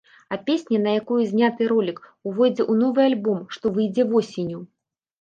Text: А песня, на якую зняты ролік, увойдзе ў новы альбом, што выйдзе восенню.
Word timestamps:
А 0.35 0.37
песня, 0.47 0.79
на 0.85 0.93
якую 1.01 1.17
зняты 1.33 1.69
ролік, 1.73 2.01
увойдзе 2.31 2.63
ў 2.71 2.81
новы 2.83 3.01
альбом, 3.13 3.39
што 3.55 3.75
выйдзе 3.81 4.11
восенню. 4.17 4.69